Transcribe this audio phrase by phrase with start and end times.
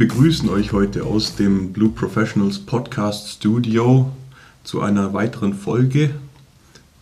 [0.00, 4.10] Begrüßen euch heute aus dem Blue Professionals Podcast Studio
[4.64, 6.14] zu einer weiteren Folge.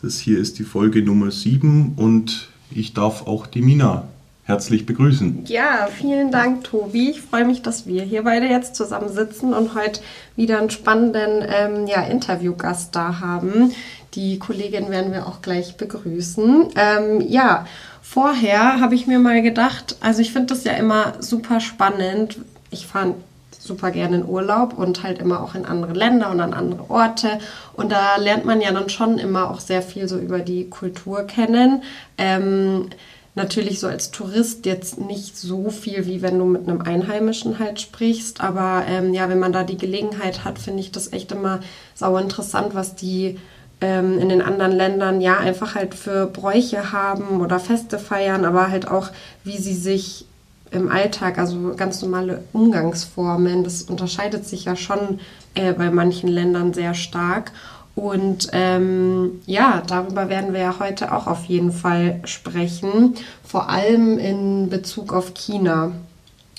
[0.02, 4.08] Das hier ist die Folge Nummer 7 und ich darf auch die Mina
[4.42, 5.44] herzlich begrüßen.
[5.46, 7.10] Ja, vielen Dank, Tobi.
[7.10, 10.00] Ich freue mich, dass wir hier beide jetzt zusammen sitzen und heute
[10.34, 13.70] wieder einen spannenden ähm, ja, Interviewgast da haben.
[14.14, 16.70] Die Kollegin werden wir auch gleich begrüßen.
[16.74, 17.64] Ähm, ja,
[18.02, 22.38] vorher habe ich mir mal gedacht, also ich finde das ja immer super spannend.
[22.70, 23.14] Ich fahre
[23.58, 27.38] super gerne in Urlaub und halt immer auch in andere Länder und an andere Orte.
[27.74, 31.24] Und da lernt man ja dann schon immer auch sehr viel so über die Kultur
[31.24, 31.82] kennen.
[32.16, 32.88] Ähm,
[33.34, 37.80] natürlich so als Tourist jetzt nicht so viel, wie wenn du mit einem Einheimischen halt
[37.80, 38.40] sprichst.
[38.40, 41.60] Aber ähm, ja, wenn man da die Gelegenheit hat, finde ich das echt immer
[41.94, 43.38] sauer interessant, was die
[43.80, 48.70] ähm, in den anderen Ländern ja einfach halt für Bräuche haben oder Feste feiern, aber
[48.70, 49.10] halt auch,
[49.44, 50.26] wie sie sich
[50.70, 55.20] im Alltag, also ganz normale Umgangsformen, das unterscheidet sich ja schon
[55.54, 57.52] äh, bei manchen Ländern sehr stark.
[57.94, 64.18] Und ähm, ja, darüber werden wir ja heute auch auf jeden Fall sprechen, vor allem
[64.18, 65.92] in Bezug auf China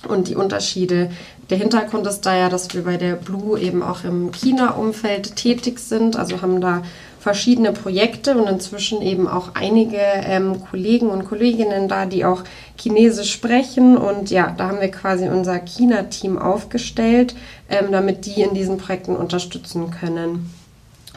[0.07, 1.09] und die Unterschiede.
[1.49, 5.79] Der Hintergrund ist da ja, dass wir bei der Blue eben auch im China-Umfeld tätig
[5.79, 6.83] sind, also haben da
[7.19, 12.43] verschiedene Projekte und inzwischen eben auch einige ähm, Kollegen und Kolleginnen da, die auch
[12.79, 13.97] Chinesisch sprechen.
[13.97, 17.35] Und ja, da haben wir quasi unser China-Team aufgestellt,
[17.69, 20.49] ähm, damit die in diesen Projekten unterstützen können.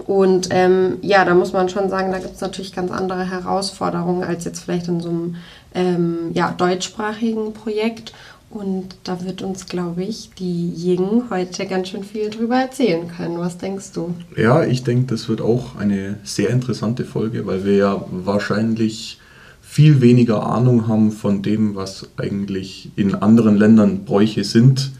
[0.06, 4.24] Und ähm, ja, da muss man schon sagen, da gibt es natürlich ganz andere Herausforderungen
[4.24, 5.36] als jetzt vielleicht in so einem
[5.74, 8.12] ähm, ja, deutschsprachigen Projekt.
[8.52, 13.38] Und da wird uns, glaube ich, die Ying heute ganz schön viel drüber erzählen können.
[13.38, 14.14] Was denkst du?
[14.36, 19.18] Ja, ich denke, das wird auch eine sehr interessante Folge, weil wir ja wahrscheinlich
[19.62, 24.92] viel weniger Ahnung haben von dem, was eigentlich in anderen Ländern Bräuche sind,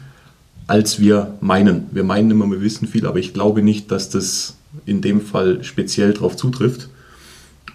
[0.65, 1.85] als wir meinen.
[1.91, 4.55] Wir meinen immer, wir wissen viel, aber ich glaube nicht, dass das
[4.87, 6.89] in dem Fall speziell darauf zutrifft.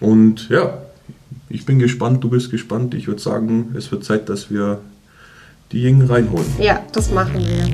[0.01, 0.79] Und ja,
[1.47, 2.93] ich bin gespannt, du bist gespannt.
[2.93, 4.81] Ich würde sagen, es wird Zeit, dass wir
[5.71, 6.47] die Jingen reinholen.
[6.59, 7.67] Ja, das machen wir.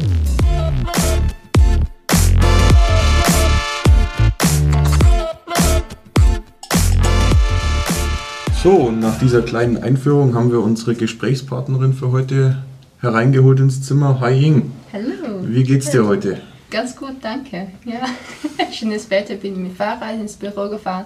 [8.62, 12.64] So, und nach dieser kleinen Einführung haben wir unsere Gesprächspartnerin für heute
[13.00, 14.20] hereingeholt ins Zimmer.
[14.20, 14.72] Hi Ying.
[14.92, 15.42] Hallo.
[15.44, 16.42] Wie geht's dir heute?
[16.72, 17.68] Ganz gut, danke.
[17.86, 18.08] Ja,
[18.72, 21.06] schönes Wetter, bin mit Fahrrad ins Büro gefahren.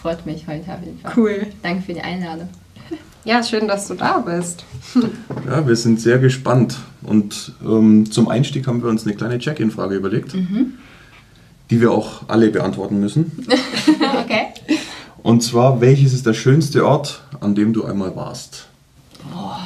[0.00, 1.12] Freut mich heute auf jeden Fall.
[1.16, 1.46] Cool.
[1.62, 2.48] Danke für die Einladung.
[3.24, 4.64] Ja, schön, dass du da bist.
[5.46, 6.76] Ja, wir sind sehr gespannt.
[7.02, 10.74] Und ähm, zum Einstieg haben wir uns eine kleine Check-in-Frage überlegt, Mhm.
[11.70, 13.46] die wir auch alle beantworten müssen.
[14.22, 14.46] okay.
[15.22, 18.66] Und zwar, welches ist der schönste Ort, an dem du einmal warst?
[19.32, 19.60] Boah.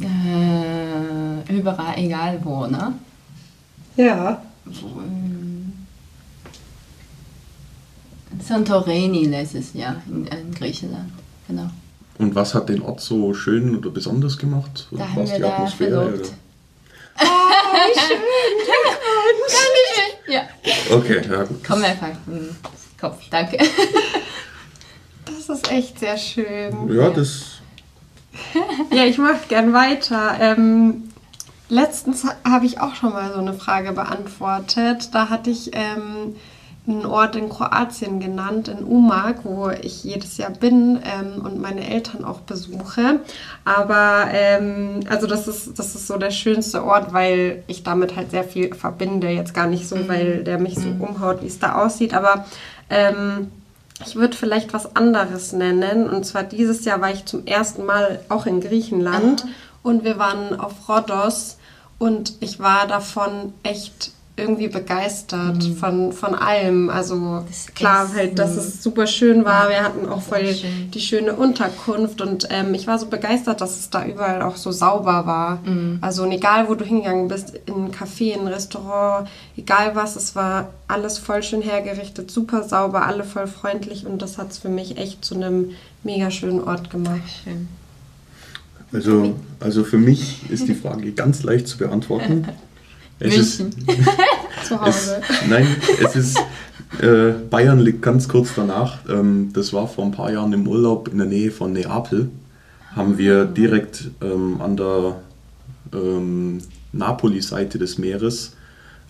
[0.00, 2.92] Äh, überall, egal wo, ne?
[3.96, 4.42] Ja.
[4.70, 5.72] So, ähm,
[8.48, 11.12] Santorini letztes Jahr in, in Griechenland.
[11.46, 11.68] Genau.
[12.18, 14.88] Und was hat den Ort so schön oder besonders gemacht?
[14.90, 16.32] Oder Da haben war's wir da verlobt.
[20.26, 20.42] Ja.
[20.90, 21.64] Okay, ja gut.
[21.66, 22.56] Komm einfach in den
[23.00, 23.22] Kopf.
[23.30, 23.58] Danke.
[25.24, 26.92] Das ist echt sehr schön.
[26.94, 27.60] Ja, das.
[28.90, 30.36] Ja, ich mache gern weiter.
[30.38, 31.08] Ähm,
[31.70, 35.08] letztens habe ich auch schon mal so eine Frage beantwortet.
[35.12, 36.36] Da hatte ich ähm,
[36.88, 41.86] einen Ort in Kroatien genannt, in Umag, wo ich jedes Jahr bin ähm, und meine
[41.88, 43.20] Eltern auch besuche.
[43.64, 48.30] Aber ähm, also das ist, das ist so der schönste Ort, weil ich damit halt
[48.30, 49.28] sehr viel verbinde.
[49.28, 52.46] Jetzt gar nicht so, weil der mich so umhaut, wie es da aussieht, aber
[52.88, 53.48] ähm,
[54.06, 56.08] ich würde vielleicht was anderes nennen.
[56.08, 59.44] Und zwar dieses Jahr war ich zum ersten Mal auch in Griechenland
[59.82, 61.58] und wir waren auf Rhodos
[61.98, 66.88] und ich war davon echt irgendwie begeistert von, von allem.
[66.90, 68.16] Also Das klar, Essen.
[68.16, 69.68] halt, dass es super schön war.
[69.68, 70.90] Wir hatten auch voll schön.
[70.92, 74.70] die schöne Unterkunft und ähm, ich war so begeistert, dass es da überall auch so
[74.72, 75.58] sauber war.
[76.00, 80.16] Also und egal, wo du hingegangen bist, in ein Café, in ein Restaurant, egal was,
[80.16, 84.58] es war alles voll schön hergerichtet, super sauber, alle voll freundlich und das hat es
[84.58, 85.70] für mich echt zu einem
[86.02, 87.20] mega schönen Ort gemacht.
[87.44, 87.68] Schön.
[88.92, 92.46] Also, also für mich ist die Frage ganz leicht zu beantworten.
[93.20, 93.84] Es ist, München.
[94.64, 95.20] Zu es, Hause.
[95.48, 95.66] nein,
[96.02, 96.38] es ist.
[97.02, 98.98] Äh, Bayern liegt ganz kurz danach.
[99.08, 102.30] Ähm, das war vor ein paar Jahren im Urlaub in der Nähe von Neapel.
[102.94, 105.16] Haben wir direkt ähm, an der
[105.92, 106.58] ähm,
[106.92, 108.54] Napoli-Seite des Meeres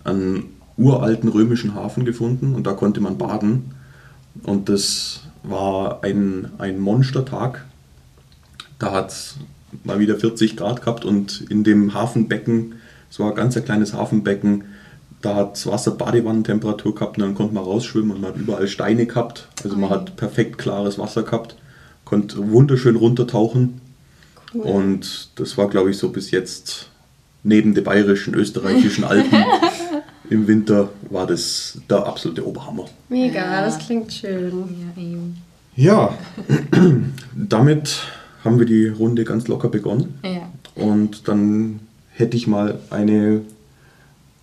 [0.03, 0.45] einen
[0.77, 3.71] uralten römischen Hafen gefunden und da konnte man baden.
[4.43, 7.65] Und das war ein, ein Monstertag.
[8.77, 9.37] Da hat es
[9.83, 12.75] mal wieder 40 Grad gehabt und in dem Hafenbecken,
[13.09, 14.65] es war ein ganz kleines Hafenbecken,
[15.21, 18.67] da hat das Wasser Badewannentemperatur gehabt und dann konnte man rausschwimmen und man hat überall
[18.67, 19.47] Steine gehabt.
[19.63, 21.55] Also man hat perfekt klares Wasser gehabt,
[22.05, 23.81] konnte wunderschön runtertauchen.
[24.53, 24.61] Cool.
[24.61, 26.89] Und das war, glaube ich, so bis jetzt
[27.43, 29.43] neben den bayerischen, österreichischen Alpen
[30.29, 32.85] im Winter war das der absolute Oberhammer.
[33.09, 33.61] Mega, ja.
[33.61, 35.35] das klingt schön.
[35.75, 36.17] Ja,
[37.35, 38.01] damit
[38.43, 40.19] haben wir die Runde ganz locker begonnen.
[40.23, 40.49] Ja.
[40.75, 41.81] Und dann
[42.19, 43.41] hätte ich mal eine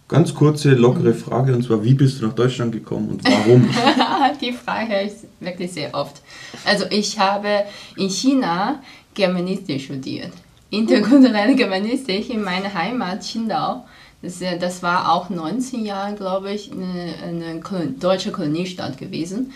[0.09, 3.69] ganz kurze, lockere Frage, und zwar, wie bist du nach Deutschland gekommen und warum?
[4.41, 6.23] die Frage höre ich wirklich sehr oft.
[6.65, 7.65] Also ich habe
[7.97, 8.83] in China
[9.15, 10.33] Germanistik studiert.
[10.71, 13.85] Interkulturelle Germanistik in meiner Heimat Qingdao.
[14.23, 19.53] Das, das war auch 19 Jahre, glaube ich, eine, eine deutsche Koloniestadt gewesen.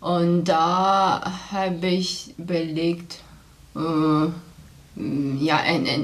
[0.00, 3.16] Und da habe ich überlegt,
[3.76, 4.28] äh,
[4.96, 5.60] ja,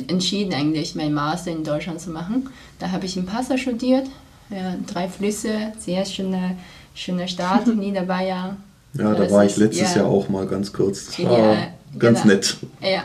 [0.09, 2.49] entschieden eigentlich, mein Master in Deutschland zu machen.
[2.79, 4.07] Da habe ich in Passau studiert,
[4.51, 6.57] ja, drei Flüsse, sehr schöne,
[6.95, 8.57] schöne Stadt, Niederbayern.
[8.95, 11.07] Ja, da das war ich letztes ja, Jahr auch mal ganz kurz.
[11.07, 11.69] Das war ja,
[11.99, 12.35] ganz genau.
[12.35, 12.57] nett.
[12.81, 13.03] Ja,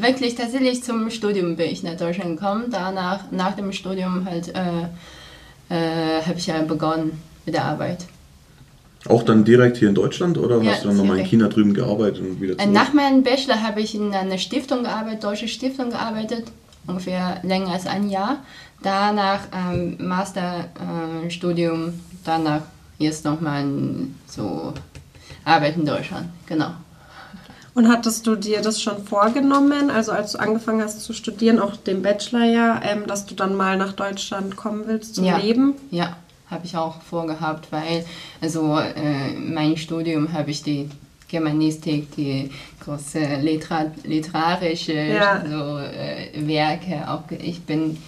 [0.00, 2.66] wirklich tatsächlich zum Studium bin ich nach Deutschland gekommen.
[2.70, 4.84] Danach, nach dem Studium halt, äh,
[5.70, 8.04] äh, habe ich ja begonnen mit der Arbeit.
[9.06, 11.72] Auch dann direkt hier in Deutschland oder ja, hast du dann nochmal in China drüben
[11.72, 12.72] gearbeitet und wieder äh, zurück?
[12.72, 16.46] Nach meinem Bachelor habe ich in einer Stiftung gearbeitet, deutsche Stiftung gearbeitet,
[16.86, 18.38] ungefähr länger als ein Jahr.
[18.82, 21.92] Danach ähm, Masterstudium, äh,
[22.24, 22.62] danach
[22.98, 23.64] jetzt nochmal
[24.26, 24.74] so
[25.44, 26.70] Arbeit in Deutschland, genau.
[27.74, 31.76] Und hattest du dir das schon vorgenommen, also als du angefangen hast zu studieren, auch
[31.76, 35.38] den Bachelor ja, ähm, dass du dann mal nach Deutschland kommen willst zum ja.
[35.38, 35.74] Leben?
[35.92, 36.16] Ja,
[36.50, 38.04] habe ich auch vorgehabt, weil
[38.40, 40.88] also äh, mein Studium habe ich die
[41.28, 42.50] Germanistik, die
[42.84, 45.44] große Liter literarische ja.
[45.46, 47.08] so, äh, Werke.
[47.08, 47.98] Auch ich bin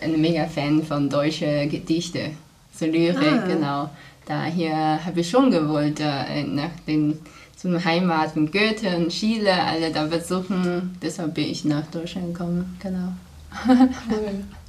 [0.00, 2.36] ein mega Fan von deutschen Gedichten,
[2.72, 3.46] so Lyrik, ah.
[3.46, 3.90] genau.
[4.26, 7.18] Daher habe ich schon gewollt, äh, nach den
[7.56, 10.96] zum Heimat von Goethe und Chile alle da besuchen.
[11.02, 13.12] Deshalb bin ich nach Deutschland gekommen, genau.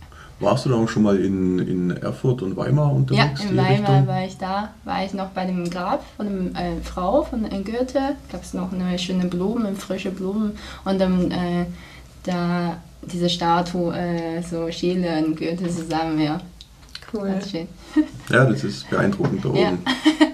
[0.41, 3.43] Warst du da auch schon mal in, in Erfurt und Weimar unterwegs?
[3.43, 4.07] Ja, in Weimar Richtung?
[4.07, 4.69] war ich da.
[4.83, 8.15] War ich noch bei dem Grab von einer äh, Frau von Goethe.
[8.31, 10.53] Gab es noch eine schöne Blumen, frische Blumen.
[10.83, 11.65] Und dann äh,
[12.23, 16.39] da diese Statue, äh, so Schiele und Goethe zusammen, ja.
[17.13, 17.35] Cool.
[18.29, 19.59] Ja, das ist beeindruckend da oben.
[19.59, 19.77] Ja.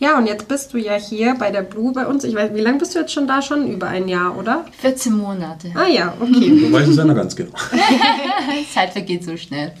[0.00, 2.22] Ja, und jetzt bist du ja hier bei der Blue bei uns.
[2.22, 3.42] Ich weiß, wie lange bist du jetzt schon da?
[3.42, 4.64] Schon über ein Jahr, oder?
[4.80, 5.72] 14 Monate.
[5.74, 6.60] Ah ja, okay.
[6.60, 7.52] Du weißt es ja noch ganz genau.
[8.72, 9.72] Zeit vergeht so schnell.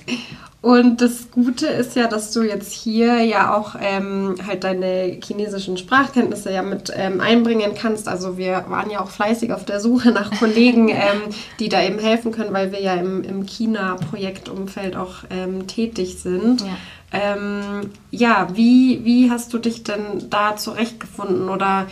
[0.60, 5.76] Und das Gute ist ja, dass du jetzt hier ja auch ähm, halt deine chinesischen
[5.76, 8.08] Sprachkenntnisse ja mit ähm, einbringen kannst.
[8.08, 12.00] Also wir waren ja auch fleißig auf der Suche nach Kollegen, ähm, die da eben
[12.00, 16.62] helfen können, weil wir ja im, im China-Projektumfeld auch ähm, tätig sind.
[16.62, 16.76] Ja.
[17.12, 21.86] Ähm, ja, wie, wie hast du dich denn da zurechtgefunden oder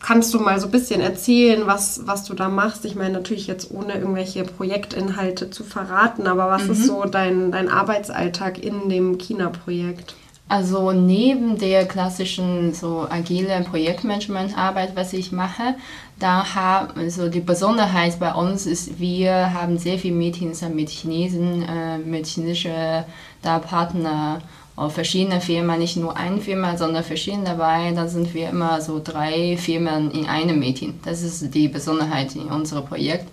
[0.00, 2.84] kannst du mal so ein bisschen erzählen, was, was du da machst?
[2.84, 6.70] Ich meine, natürlich jetzt ohne irgendwelche Projektinhalte zu verraten, aber was mhm.
[6.72, 10.14] ist so dein, dein Arbeitsalltag in dem China-Projekt?
[10.48, 15.74] Also neben der klassischen so agile Projektmanagementarbeit, was ich mache,
[16.18, 21.62] da haben also die Besonderheit bei uns ist, wir haben sehr viele Meetings mit Chinesen,
[21.62, 23.04] äh, mit chinesischen
[23.42, 24.40] da Partner
[24.88, 27.92] verschiedene Firmen, nicht nur eine Firma, sondern verschiedene dabei.
[27.92, 31.00] Da sind wir immer so drei Firmen in einem Meeting.
[31.04, 33.28] Das ist die Besonderheit in unserem Projekt.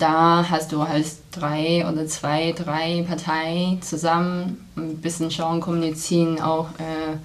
[0.00, 6.70] Da hast du halt drei oder zwei, drei Parteien zusammen ein bisschen schauen, kommunizieren, auch
[6.78, 7.18] äh,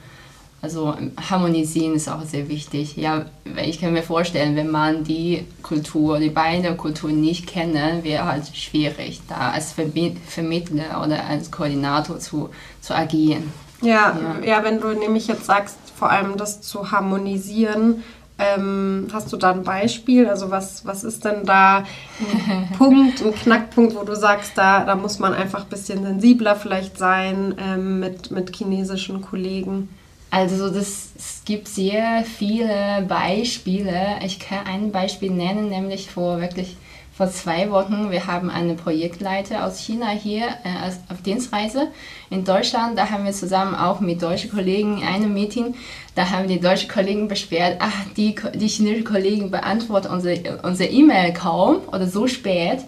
[0.61, 0.95] also
[1.29, 2.97] harmonisieren ist auch sehr wichtig.
[2.97, 3.25] Ja,
[3.63, 8.47] ich kann mir vorstellen, wenn man die Kultur, die beiden Kulturen nicht kennt, wäre halt
[8.55, 12.49] schwierig, da als Vermittler oder als Koordinator zu,
[12.81, 13.53] zu agieren.
[13.81, 18.03] Ja, ja, ja, wenn du nämlich jetzt sagst, vor allem das zu harmonisieren,
[18.37, 20.27] ähm, hast du da ein Beispiel?
[20.27, 21.85] Also was, was ist denn da
[22.19, 26.55] ein Punkt, ein Knackpunkt, wo du sagst, da, da muss man einfach ein bisschen sensibler
[26.55, 29.89] vielleicht sein ähm, mit, mit chinesischen Kollegen?
[30.31, 34.19] Also das, es gibt sehr viele Beispiele.
[34.25, 36.75] Ich kann ein Beispiel nennen, nämlich vor wirklich
[37.15, 38.11] vor zwei Wochen.
[38.11, 41.87] Wir haben einen Projektleiter aus China hier äh, auf Dienstreise
[42.29, 42.97] in Deutschland.
[42.97, 45.75] Da haben wir zusammen auch mit deutschen Kollegen ein Meeting.
[46.15, 51.33] Da haben die deutschen Kollegen beschwert, ach, die, die chinesischen Kollegen beantworten unsere, unsere E-Mail
[51.33, 52.79] kaum oder so spät.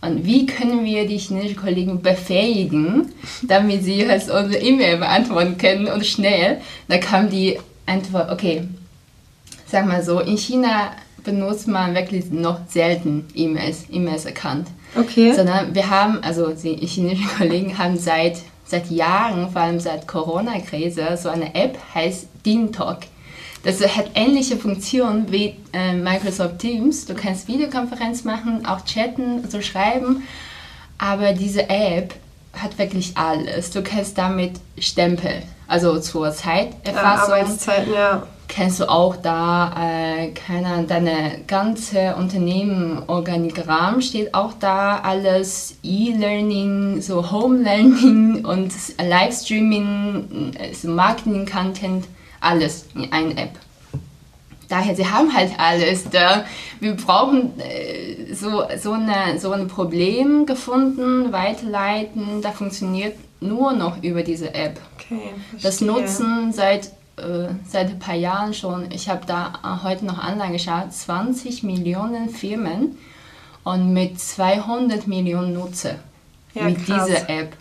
[0.00, 5.86] Und wie können wir die chinesischen Kollegen befähigen, damit sie halt unsere E-Mail beantworten können
[5.86, 6.60] und schnell?
[6.88, 8.66] Da kam die Antwort, okay,
[9.68, 10.90] sag mal so, in China
[11.24, 14.68] benutzt man wirklich noch selten E-Mails, E-Mails-Account.
[14.96, 15.32] Okay.
[15.32, 21.16] Sondern wir haben, also die chinesischen Kollegen haben seit, seit Jahren, vor allem seit Corona-Krise,
[21.16, 23.06] so eine App, heißt DeanTalk.
[23.64, 27.06] Das hat ähnliche Funktionen wie äh, Microsoft Teams.
[27.06, 30.24] Du kannst Videokonferenz machen, auch chatten, so schreiben.
[30.98, 32.14] Aber diese App
[32.60, 33.70] hat wirklich alles.
[33.70, 38.22] Du kannst damit Stempel, also zur Ja, Zeiterfassung, Arbeitszeiten, ja.
[38.54, 47.30] Kannst du auch da, äh, keine deine ganze Unternehmen-Organigramm steht auch da, alles E-Learning, so
[47.30, 52.06] Home-Learning und Livestreaming, äh, so Marketing-Content,
[52.40, 53.58] alles in einer App.
[54.68, 56.44] Daher, sie haben halt alles da.
[56.80, 64.02] Wir brauchen äh, so, so, eine, so ein Problem gefunden, weiterleiten, da funktioniert nur noch
[64.02, 64.80] über diese App
[65.12, 65.30] Okay.
[65.62, 66.92] das nutzen seit,
[67.68, 68.90] seit ein paar Jahren schon.
[68.90, 72.96] Ich habe da äh, heute noch online geschaut, 20 Millionen Firmen
[73.64, 75.96] und mit 200 Millionen Nutzer
[76.54, 77.06] Ja, mit krass.
[77.06, 77.52] dieser App.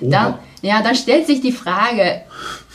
[0.00, 0.10] Oha.
[0.10, 2.22] Da, ja, da stellt sich die Frage,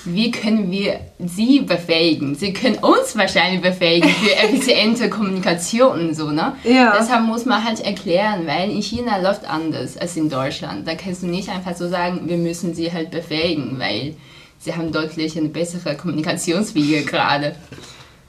[0.05, 2.36] wie können wir sie befähigen?
[2.36, 6.53] Sie können uns wahrscheinlich befähigen für effiziente Kommunikation, so, ne?
[6.63, 6.96] Ja.
[7.00, 10.88] Deshalb muss man halt erklären, weil in China läuft anders als in Deutschland.
[10.88, 14.15] Da kannst du nicht einfach so sagen, wir müssen sie halt befähigen, weil
[14.59, 17.55] sie haben deutlich eine bessere Kommunikationswege gerade.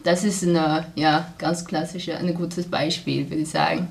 [0.05, 3.89] Das ist eine, ja, ganz klassische, ein gutes Beispiel, würde ich sagen.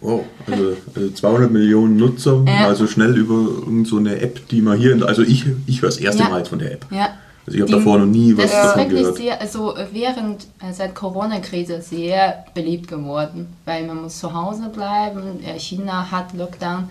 [0.00, 2.66] Wow, also, also 200 Millionen Nutzer, Ja.
[2.68, 5.98] also schnell über irgend so eine App, die man hier, also ich, ich höre das
[5.98, 6.28] erste Ja.
[6.28, 6.86] Mal jetzt von der App.
[6.90, 7.08] Ja.
[7.44, 9.16] Also ich habe davor noch nie was Das ist davon wirklich gehört.
[9.16, 15.40] sehr, also während äh, seit Corona-Krise sehr beliebt geworden, weil man muss zu Hause bleiben.
[15.44, 16.88] äh, China hat Lockdown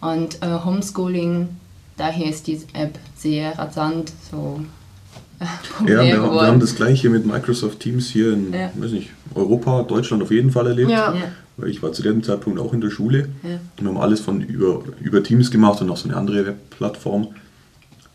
[0.00, 1.48] und äh, Homeschooling.
[1.96, 4.60] Daher ist diese App sehr rasant so
[5.40, 5.44] äh,
[5.90, 8.70] Ja, wir, haben- wir haben das gleiche mit Microsoft Teams hier in, Ja.
[8.74, 10.90] weiß nicht, Europa, Deutschland auf jeden Fall erlebt.
[10.90, 11.14] Ja.
[11.58, 13.28] Weil ich war zu dem Zeitpunkt auch in der Schule.
[13.42, 13.50] Ja.
[13.78, 17.28] Und wir haben alles von über, über Teams gemacht und noch so eine andere Webplattform.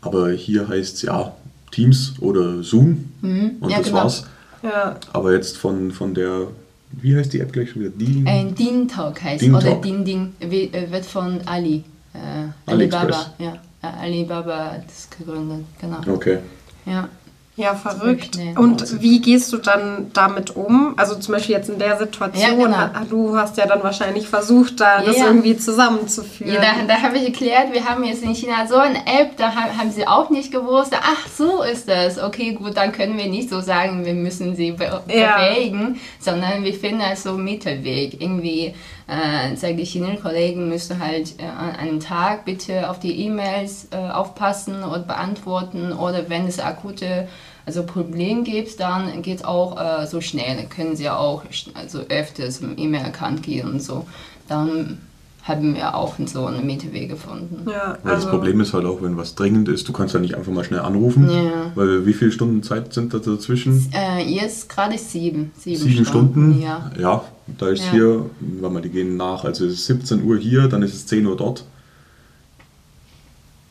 [0.00, 1.32] Aber hier heißt es ja
[1.72, 3.56] Teams oder Zoom und Mhm.
[3.68, 3.98] Ja, das genau.
[3.98, 4.24] war's.
[4.62, 4.96] Ja.
[5.12, 6.46] Aber jetzt von, von der,
[6.92, 7.92] wie heißt die App gleich schon wieder?
[7.96, 8.22] Die?
[8.26, 9.82] Ein Din Talk heißt Din oder Talk.
[9.82, 11.82] Din Ding äh, wird von Ali
[12.14, 13.02] äh, AliExpress.
[13.04, 16.38] Alibaba ja Alibaba das gegründet genau Okay.
[16.86, 17.08] ja
[17.54, 18.38] Ja, verrückt.
[18.56, 20.94] Und wie gehst du dann damit um?
[20.96, 22.76] Also zum Beispiel jetzt in der Situation, Ja, genau.
[22.78, 25.26] ha- du hast ja dann wahrscheinlich versucht, da Ja, das ja.
[25.26, 26.54] irgendwie zusammenzuführen.
[26.54, 29.54] Ja, da, da habe ich erklärt, wir haben jetzt in China so eine App, da
[29.54, 30.94] haben, haben sie auch nicht gewusst.
[30.98, 32.18] Ach, so ist das.
[32.22, 35.36] Okay, gut, dann können wir nicht so sagen, wir müssen sie be Ja.
[35.36, 38.18] befähigen, sondern wir finden so einen Mittelweg.
[38.18, 38.72] Irgendwie,
[39.06, 43.88] äh, sage die chinesischen Kollegen, müssen halt äh, an einem Tag bitte auf die E-Mails
[43.90, 47.28] äh, aufpassen und beantworten oder wenn es akute
[47.64, 50.56] also Problem gibt, dann geht auch äh, so schnell.
[50.56, 51.44] Dann können sie auch
[51.74, 54.06] also öfters im E-Mail-Account gehen und so.
[54.48, 54.98] Dann
[55.42, 57.68] haben wir auch so einen Mittelweg gefunden.
[57.68, 60.20] ja, Weil also, das Problem ist halt auch, wenn was dringend ist, du kannst ja
[60.20, 61.28] nicht einfach mal schnell anrufen.
[61.28, 61.72] Ja.
[61.74, 63.90] Weil wie viele Stunden Zeit sind da dazwischen?
[63.92, 65.50] Äh, jetzt gerade sieben.
[65.58, 66.62] Sieben, Sieben Stunden.
[66.62, 66.92] Ja.
[66.98, 67.24] ja
[67.58, 67.90] da ist Ja.
[67.92, 68.30] hier,
[68.60, 71.26] warte mal, die gehen nach, also es ist 17 Uhr hier, dann ist es 10
[71.26, 71.64] Uhr dort.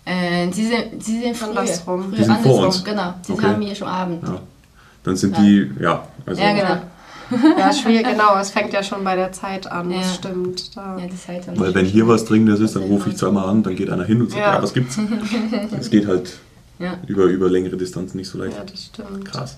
[0.05, 1.49] Äh, sie sind, sie sind früher.
[1.49, 2.03] Andersrum.
[2.09, 2.83] früher Die sind vor uns.
[2.83, 3.13] Genau.
[3.21, 3.45] Sie Okay.
[3.45, 4.23] haben hier schon Abend.
[4.23, 4.41] Ja.
[5.03, 5.43] Dann sind Ja.
[5.43, 6.81] die, ja, also Ja, genau.
[7.57, 8.35] ja, schwierig, genau.
[8.37, 10.13] Es fängt ja schon bei der Zeit an, das Ja.
[10.15, 10.75] stimmt.
[10.75, 10.97] Da.
[10.97, 13.75] Ja, das halt Weil wenn hier was Dringendes ist, dann rufe ich zweimal an, dann
[13.75, 14.55] geht einer hin und sagt, Ja.
[14.55, 14.97] ja, was gibt's?
[15.79, 16.33] Es geht halt
[16.79, 16.97] Ja.
[17.07, 18.57] über, über längere Distanzen nicht so leicht.
[18.57, 19.23] ja, das stimmt.
[19.25, 19.57] Krass.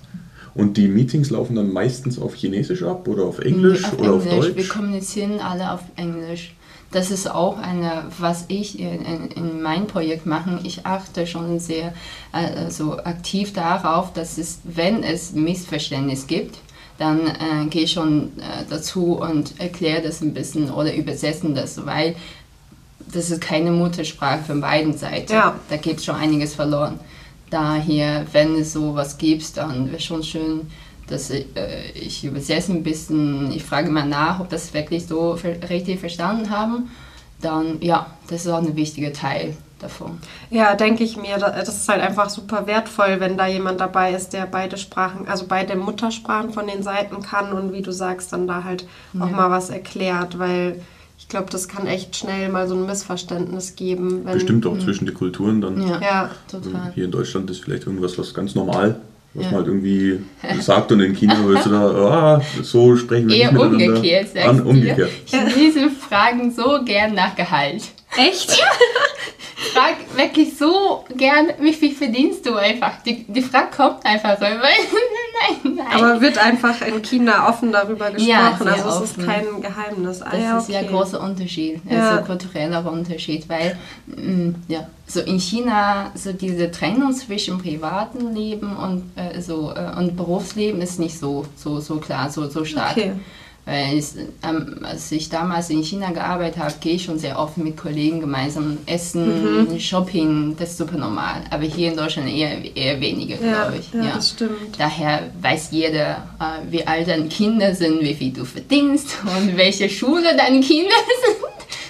[0.56, 4.28] Und die Meetings laufen dann meistens auf Chinesisch ab oder auf Englisch auf oder Englisch.
[4.28, 4.70] auf Wir Deutsch?
[4.70, 6.56] kommunizieren alle auf Englisch.
[6.92, 10.60] Das ist auch eine, was ich in, in, in meinem Projekt mache.
[10.64, 11.92] Ich achte schon sehr
[12.32, 16.60] also aktiv darauf, dass es, wenn es Missverständnis gibt,
[17.00, 21.84] dann äh, gehe ich schon äh, dazu und erkläre das ein bisschen oder übersetzen das,
[21.84, 22.16] weil
[23.12, 25.34] das ist keine Muttersprache von beiden Seiten.
[25.34, 25.60] Ja.
[25.70, 27.00] Da geht schon einiges verloren.
[27.54, 30.62] Daher, wenn es sowas gibt, dann wäre schon schön,
[31.08, 35.38] dass ich, äh, ich übersetze ein bisschen, ich frage mal nach, ob das wirklich so
[35.70, 36.90] richtig verstanden haben.
[37.42, 40.18] Dann, ja, das ist auch ein wichtiger Teil davon.
[40.50, 44.14] Ja, denke ich mir, da- das ist halt einfach super wertvoll, wenn da jemand dabei
[44.14, 48.34] ist, der beide Sprachen, also beide Muttersprachen von den Seiten kann und wie du sagst,
[48.34, 48.88] dann da halt
[49.20, 50.82] auch mal was erklärt, weil
[51.18, 54.22] ich glaube, das kann echt schnell mal so ein Missverständnis geben.
[54.26, 55.82] Wenn, Bestimmt auch zwischen den Kulturen dann.
[55.82, 56.32] Ja, Ja.
[56.50, 56.92] total.
[56.96, 59.00] Hier in Deutschland ist vielleicht irgendwas was ganz normal,
[59.34, 59.50] was Ja.
[59.52, 60.20] man halt irgendwie
[60.62, 61.82] sagt und in China willst du da,
[62.36, 63.88] ah, so sprechen wir Eher nicht miteinander.
[63.96, 64.70] umgekehrt, sagst An, du.
[64.70, 65.10] umgekehrt.
[65.26, 67.84] Chinesen fragen so gern nach Gehalt.
[68.16, 68.62] Echt?
[69.72, 73.02] frage wirklich so gern, wie viel verdienst du einfach?
[73.04, 74.62] Die, die Frage kommt einfach rüber.
[75.64, 75.88] nein, nein.
[75.92, 78.30] Aber wird einfach in China offen darüber gesprochen.
[78.30, 79.04] Ja, also es offen.
[79.04, 80.22] ist kein Geheimnis.
[80.22, 80.74] Ah, das ja, ist okay.
[80.74, 82.10] ja ein großer Unterschied, ja.
[82.10, 83.78] also kultureller Unterschied, weil
[84.08, 89.98] mm, ja, so in China so diese Trennung zwischen privatem Leben und, äh, so, äh,
[89.98, 92.98] und Berufsleben ist nicht so, so, so klar, so, so stark.
[92.98, 93.14] Okay.
[93.66, 94.08] Weil ich,
[94.44, 98.20] ähm, als ich damals in China gearbeitet habe, gehe ich schon sehr oft mit Kollegen
[98.20, 99.80] gemeinsam essen, mhm.
[99.80, 101.44] Shopping, das ist super normal.
[101.50, 103.94] Aber hier in Deutschland eher, eher weniger, ja, glaube ich.
[103.94, 104.78] Ja, ja, das stimmt.
[104.78, 109.90] Daher weiß jeder, äh, wie alt deine Kinder sind, wie viel du verdienst und welche
[109.90, 110.90] Schule deine Kinder
[111.26, 111.44] sind.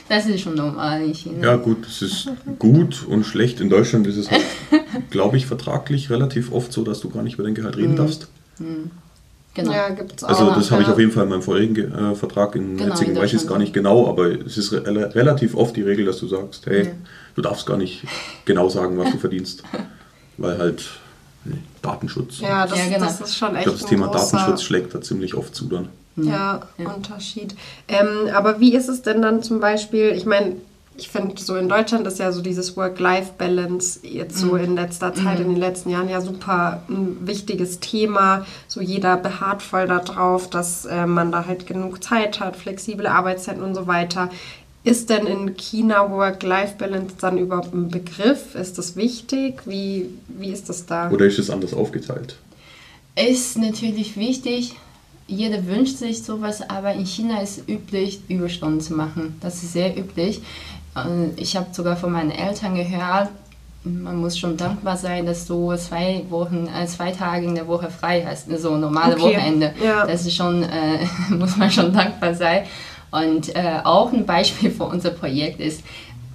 [0.09, 1.43] Das ist schon normal in China.
[1.43, 3.59] Ja, gut, es ist gut und schlecht.
[3.61, 4.43] In Deutschland ist es halt,
[5.09, 7.97] glaube ich, vertraglich relativ oft so, dass du gar nicht über dein Gehalt reden mhm.
[7.97, 8.27] darfst.
[8.59, 8.91] Mhm.
[9.53, 9.71] Genau.
[9.71, 10.29] Ja, gibt's auch.
[10.29, 13.15] Also das habe ich auf jeden Fall in meinem vorigen äh, Vertrag in genau, Metzingen,
[13.15, 16.19] weiß ich es gar nicht genau, aber es ist re relativ oft die Regel, dass
[16.19, 16.91] du sagst, hey, ja.
[17.35, 18.03] du darfst gar nicht
[18.45, 19.63] genau sagen, was du verdienst,
[20.37, 20.89] weil halt
[21.45, 22.39] nee, Datenschutz.
[22.39, 23.05] Ja, das, ja, genau.
[23.05, 25.89] das ist schon echt Ich glaube, das Thema Datenschutz schlägt da ziemlich oft zu dann.
[26.15, 26.89] Ja, ja.
[26.89, 27.55] Unterschied.
[27.87, 30.55] Ähm, aber wie ist es denn dann zum Beispiel, ich meine,
[30.95, 34.63] ich finde, so in Deutschland ist ja so dieses Work-Life-Balance jetzt so mhm.
[34.63, 35.45] in letzter Zeit, mhm.
[35.45, 38.45] in den letzten Jahren ja super ein wichtiges Thema.
[38.67, 43.63] So jeder beharrt voll darauf, dass äh, man da halt genug Zeit hat, flexible Arbeitszeiten
[43.63, 44.29] und so weiter.
[44.83, 48.53] Ist denn in China Work-Life-Balance dann überhaupt ein Begriff?
[48.53, 49.61] Ist das wichtig?
[49.65, 51.09] Wie, wie ist das da?
[51.09, 52.35] Oder ist es anders aufgeteilt?
[53.15, 54.75] Ist natürlich wichtig.
[55.25, 59.37] Jeder wünscht sich sowas, aber in China ist üblich, Überstunden zu machen.
[59.39, 60.41] Das ist sehr üblich.
[61.37, 63.29] Ich habe sogar von meinen Eltern gehört,
[63.83, 67.89] man muss schon dankbar sein, dass du zwei Wochen, äh, zwei Tage in der Woche
[67.89, 69.35] frei hast, so normale okay.
[69.35, 69.73] Wochenende.
[69.83, 70.05] Ja.
[70.05, 72.63] Das ist schon, äh, muss man schon dankbar sein.
[73.11, 75.83] Und äh, auch ein Beispiel für unser Projekt ist,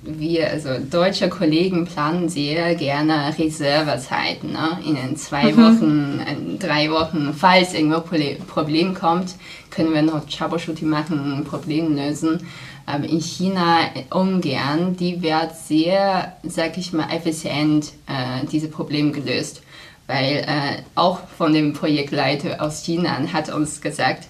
[0.02, 4.52] wir, also deutsche Kollegen planen sehr gerne Reservezeiten.
[4.52, 4.78] Ne?
[4.86, 5.56] In zwei mhm.
[5.56, 8.00] Wochen, in drei Wochen, falls irgendwo
[8.46, 9.34] Problem kommt,
[9.70, 12.46] können wir noch Troubleshooting machen, Problem lösen.
[12.88, 19.60] Aber in China ungern, die wird sehr, sag ich mal, effizient äh, diese Probleme gelöst.
[20.06, 24.28] Weil äh, auch von dem Projektleiter aus China hat uns gesagt,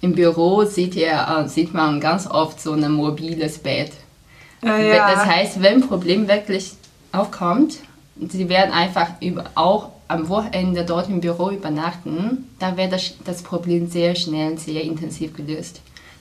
[0.00, 3.92] im Büro sieht, er, äh, sieht man ganz oft so ein mobiles Bett.
[4.62, 5.12] Ah, ja.
[5.12, 6.72] Das heißt, wenn ein Problem wirklich
[7.12, 7.76] aufkommt,
[8.16, 13.44] sie werden einfach über, auch am Wochenende dort im Büro übernachten, dann wird das, das
[13.44, 15.80] Problem sehr schnell, sehr intensiv gelöst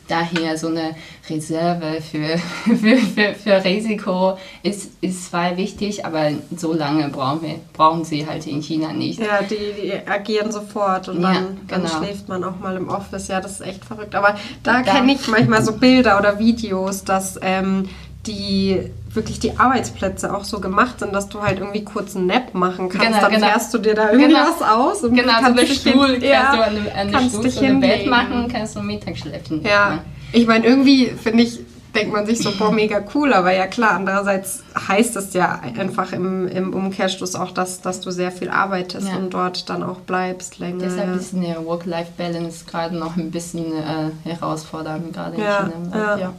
[0.10, 0.96] daher so eine
[1.30, 2.38] Reserve für,
[2.76, 8.28] für, für, für Risiko ist, ist zwar wichtig, aber so lange brauchen, wir, brauchen sie
[8.28, 9.20] halt in China nicht.
[9.20, 11.88] Ja, die, die agieren sofort und dann, ja, genau.
[11.88, 13.28] dann, schläft man auch mal im Office.
[13.28, 14.16] Ja, das ist echt verrückt.
[14.16, 17.88] Aber da, da kenne ich manchmal so Bilder oder Videos, dass ähm,
[18.30, 22.54] die wirklich die Arbeitsplätze auch so gemacht sind, dass du halt irgendwie kurz einen Nap
[22.54, 23.08] machen kannst.
[23.08, 23.48] Genau, dann genau.
[23.48, 24.90] fährst du dir da irgendwas genau.
[24.90, 27.62] aus und genau, kannst so eine Stuhl, hin, ja, kannst du eine, eine Stuhl dich
[27.62, 29.70] im Bett machen, kannst du Mittagsschläfchen ja.
[29.70, 30.00] ja.
[30.32, 31.60] Ich meine, irgendwie finde ich,
[31.96, 36.14] denkt man sich so, boah, mega cool, aber ja klar, andererseits heißt es ja einfach
[36.14, 39.18] im, im Umkehrschluss auch, dass, dass du sehr viel arbeitest ja.
[39.18, 40.84] und dort dann auch bleibst länger.
[40.84, 46.20] Deshalb ist eine Work-Life-Balance gerade noch ein bisschen äh, herausfordernd, gerade in China.
[46.20, 46.34] Ja.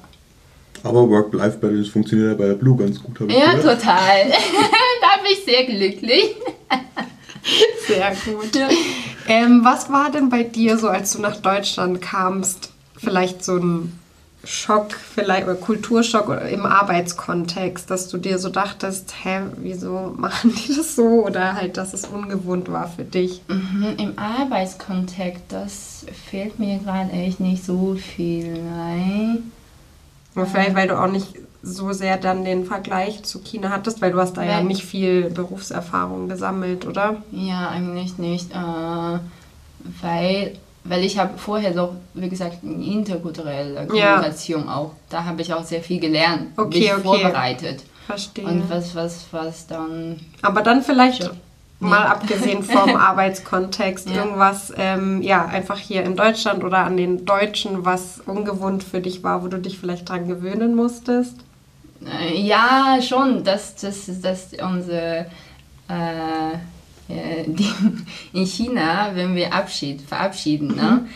[0.82, 3.80] Aber Work-Life-Balance funktioniert ja bei der Blue ganz gut, habe ich Ja, gehört.
[3.80, 4.28] total.
[5.00, 6.36] da bin ich sehr glücklich.
[7.86, 8.50] sehr gut.
[9.28, 13.98] Ähm, was war denn bei dir so, als du nach Deutschland kamst, vielleicht so ein
[14.42, 20.74] Schock, vielleicht oder Kulturschock im Arbeitskontext, dass du dir so dachtest, hä, wieso machen die
[20.74, 21.26] das so?
[21.26, 23.42] Oder halt, dass es ungewohnt war für dich?
[23.48, 29.52] Mhm, Im Arbeitskontext, das fehlt mir gerade echt nicht so viel ein.
[30.34, 34.12] Aber vielleicht, weil du auch nicht so sehr dann den Vergleich zu China hattest, weil
[34.12, 37.16] du hast da weil, ja nicht viel Berufserfahrung gesammelt, oder?
[37.32, 38.50] Ja, eigentlich nicht.
[38.52, 39.18] Äh,
[40.00, 44.76] weil, weil ich habe vorher doch, wie gesagt, eine interkulturelle Kommunikation ja.
[44.76, 44.92] auch.
[45.10, 47.02] Da habe ich auch sehr viel gelernt, okay, mich okay.
[47.02, 47.82] vorbereitet.
[48.06, 48.44] Verstehe.
[48.46, 50.18] Und was, was, was dann...
[50.42, 51.30] Aber dann vielleicht
[51.80, 54.16] mal abgesehen vom Arbeitskontext, ja.
[54.16, 59.22] irgendwas, ähm, ja, einfach hier in Deutschland oder an den Deutschen, was ungewohnt für dich
[59.22, 61.36] war, wo du dich vielleicht dran gewöhnen musstest?
[62.04, 65.26] Äh, ja, schon, dass das, das unsere
[65.88, 66.52] äh,
[67.08, 67.72] äh die,
[68.32, 71.08] in China, wenn wir Abschied verabschieden, ne, mhm.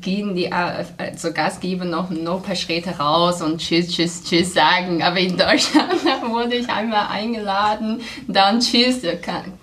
[0.00, 5.02] Gehen die also Gastgeber noch, noch ein paar Schritte raus und Tschüss, Tschüss, Tschüss sagen.
[5.02, 9.00] Aber in Deutschland wurde ich einmal eingeladen, dann Tschüss,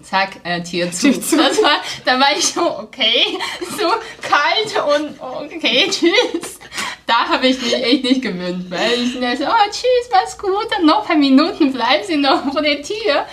[0.02, 1.12] zack, äh, Tür zu.
[1.12, 3.24] Das war, da war ich so, okay,
[3.78, 3.88] so
[4.22, 6.60] kalt und okay, Tschüss.
[7.06, 10.68] da habe ich mich echt nicht gewöhnt, weil ich mir so, oh tschüss, mach's gut,
[10.84, 13.26] noch ein paar Minuten bleiben Sie noch vor der Tür.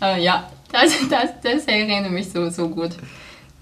[0.00, 2.90] Äh, ja, das, das, das erinnert mich so, so gut.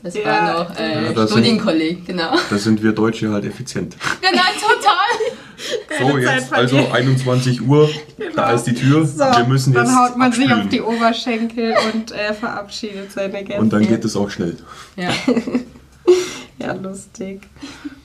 [0.06, 0.24] Das Ja.
[0.24, 2.30] war noch äh, Ja, Studienkolleg, genau.
[2.48, 3.96] Da sind wir Deutsche halt effizient.
[4.20, 6.10] Genau, total.
[6.12, 6.92] So, jetzt also verlieren.
[6.92, 7.90] 21 Uhr,
[8.36, 9.04] da ist die Tür.
[9.04, 10.70] So, wir müssen jetzt dann haut man sich auf abspülen.
[10.70, 13.60] die Oberschenkel und äh, verabschiedet seine Gäste.
[13.60, 14.56] Und dann geht es auch schnell.
[14.96, 15.10] Ja.
[16.66, 17.42] Ja, lustig.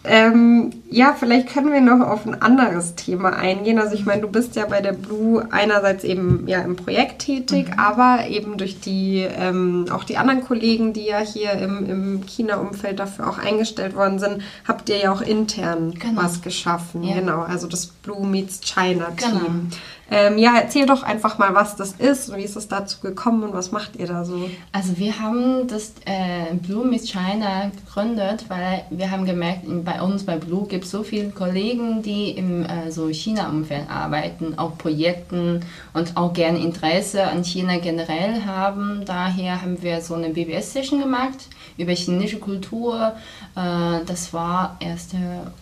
[0.04, 3.80] Ähm, ja, vielleicht können wir noch auf ein anderes Thema eingehen.
[3.80, 7.68] Also ich meine, du bist ja bei der Blue einerseits eben ja im Projekt tätig,
[7.70, 7.80] Mhm.
[7.80, 13.00] aber eben durch die ähm, auch die anderen Kollegen, die ja hier im, im China-Umfeld
[13.00, 16.22] dafür auch eingestellt worden sind, habt ihr ja auch intern Genau.
[16.24, 17.04] was geschaffen.
[17.04, 17.16] Ja.
[17.16, 19.30] Genau, also das Blue Meets China Team.
[19.32, 19.46] Genau.
[20.14, 23.44] Ähm, ja, erzähl doch einfach mal, was das ist und wie ist es dazu gekommen
[23.44, 24.50] und was macht ihr da so?
[24.74, 30.26] Also wir haben das äh, Blue Miss China gegründet, weil wir haben gemerkt, bei uns
[30.26, 35.66] bei Blue gibt es so viele Kollegen, die im äh, so China-Umfeld arbeiten, auch Projekten
[35.94, 39.04] und auch gerne Interesse an China generell haben.
[39.06, 43.14] Daher haben wir so eine BBS-Session gemacht über chinesische Kultur.
[43.56, 45.18] Äh, das war erste,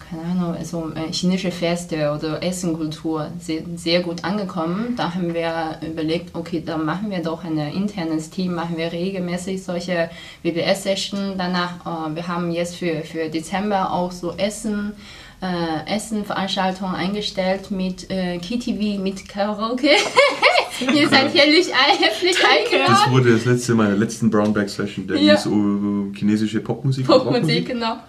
[0.09, 4.95] keine Ahnung, also äh, chinesische Feste oder Essenkultur sehr, sehr gut angekommen.
[4.95, 9.63] Da haben wir überlegt, okay, dann machen wir doch ein internes Team, machen wir regelmäßig
[9.63, 10.09] solche
[10.43, 11.35] BBS-Sessions.
[11.37, 14.93] Danach, äh, wir haben jetzt für, für Dezember auch so Essen.
[15.41, 19.87] Äh, Essenveranstaltungen eingestellt mit äh, KTV, mit Karaoke.
[20.93, 22.93] Ihr seid herzlich, herzlich eingeladen.
[23.05, 25.35] Das wurde das letzte Mal letzten Brownback Session, der Ja.
[25.35, 27.07] hieß uh, chinesische Popmusik.
[27.07, 27.99] und Popmusik, genau.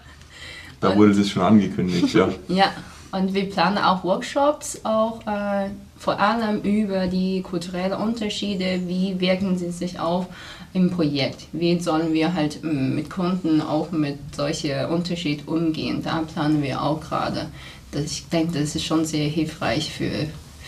[0.80, 2.30] Da wurde das schon angekündigt, ja.
[2.48, 2.72] Ja,
[3.12, 9.58] und wir planen auch Workshops, auch äh, vor allem über die kulturellen Unterschiede, wie wirken
[9.58, 10.26] sie sich auf
[10.72, 16.02] im Projekt, wie sollen wir halt ähm, mit Kunden auch mit solchen Unterschieden umgehen.
[16.02, 17.46] Da planen wir auch gerade.
[17.92, 20.10] Das- Ich denke, das ist schon sehr hilfreich für,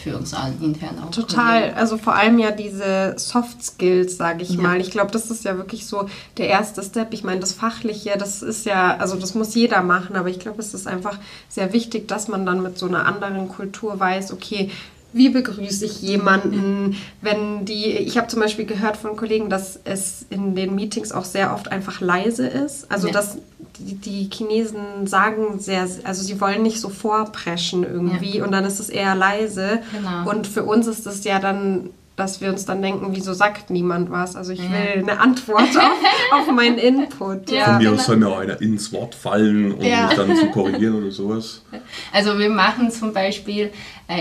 [0.02, 1.12] für uns alle intern auch.
[1.12, 4.60] Total, also vor allem ja diese Soft Skills, sage ich Ja.
[4.60, 4.80] mal.
[4.80, 7.12] Ich glaube, das ist ja wirklich so der erste Step.
[7.14, 10.58] Ich meine, das Fachliche, das ist ja, also das muss jeder machen, aber ich glaube,
[10.60, 11.16] es ist einfach
[11.48, 14.68] sehr wichtig, dass man dann mit so einer anderen Kultur weiß, okay,
[15.12, 20.24] wie begrüße ich jemanden, wenn die, ich habe zum Beispiel gehört von Kollegen, dass es
[20.30, 22.90] in den Meetings auch sehr oft einfach leise ist.
[22.90, 23.12] Also Ja.
[23.12, 23.38] dass
[23.78, 28.80] die, die Chinesen sagen sehr, also sie wollen nicht so vorpreschen irgendwie und dann ist
[28.80, 29.80] es eher leise.
[29.92, 30.30] Genau.
[30.30, 34.10] Und für uns ist es ja dann, dass wir uns dann denken, wieso sagt niemand
[34.10, 34.36] was?
[34.36, 34.70] Also ich Ja.
[34.70, 35.98] will eine Antwort auf,
[36.40, 37.50] auf meinen Input.
[37.50, 37.64] Ja.
[37.64, 37.78] Von Ja.
[37.78, 37.94] mir genau.
[37.94, 40.06] aus soll mir auch einer ins Wort fallen, um Ja.
[40.08, 41.62] mich dann zu korrigieren oder sowas.
[42.12, 43.70] Also wir machen zum Beispiel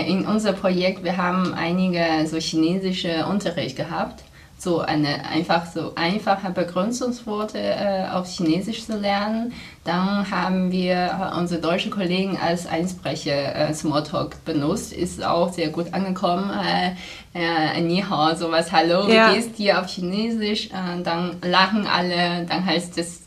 [0.00, 4.22] in unser Projekt, wir haben einige so chinesische Unterricht gehabt.
[4.58, 9.52] So eine einfach so einfache Begründungsworte äh, auf Chinesisch zu lernen.
[9.82, 14.92] Dann haben wir unsere deutschen Kollegen als Einsprecher äh, Smalltalk benutzt.
[14.92, 16.48] Ist auch sehr gut angekommen.
[16.50, 16.92] Äh,
[17.34, 19.30] äh, Ni hao, sowas, hallo, Ja.
[19.30, 20.66] wie geht's dir auf Chinesisch?
[20.66, 23.22] Äh, dann lachen alle, dann heißt es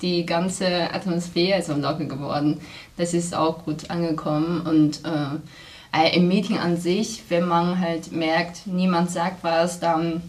[0.00, 2.60] die ganze Atmosphäre ist so locker geworden.
[2.96, 5.38] Das ist auch gut angekommen und äh,
[5.92, 10.22] äh, im Meeting an sich, wenn man halt merkt, niemand sagt was, dann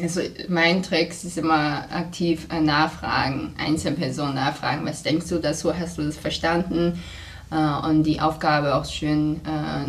[0.00, 5.96] also mein Trick ist immer aktiv äh, nachfragen, Einzelpersonen nachfragen, was denkst du dazu, hast
[5.98, 7.02] du das verstanden?
[7.50, 9.40] Äh, und die Aufgabe auch schön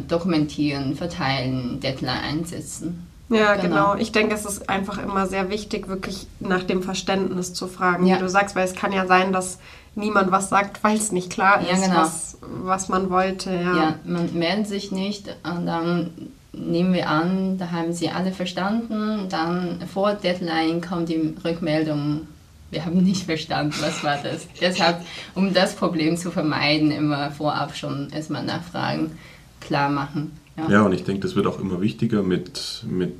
[0.07, 3.05] dokumentieren, verteilen, Deadline einsetzen.
[3.29, 3.61] Ja, Genau.
[3.93, 3.95] genau.
[3.95, 8.15] Ich denke, es ist einfach immer sehr wichtig, wirklich nach dem Verständnis zu fragen, Ja.
[8.15, 9.59] wie du sagst, weil es kann ja sein, dass
[9.95, 11.97] niemand was sagt, weil es nicht klar Ja, ist, genau.
[11.97, 13.51] was, was man wollte.
[13.51, 13.75] Ja.
[13.75, 16.11] Ja, man meldet sich nicht und dann
[16.53, 19.27] nehmen wir an, da haben sie alle verstanden.
[19.29, 22.27] Dann vor Deadline kommt die Rückmeldung,
[22.71, 24.47] wir haben nicht verstanden, was war das.
[24.61, 25.01] Deshalb,
[25.35, 29.17] um das Problem zu vermeiden, immer vorab schon erstmal nachfragen,
[29.59, 30.31] klar machen.
[30.67, 33.13] Ja, und ich denke, das wird auch immer wichtiger, mit, mit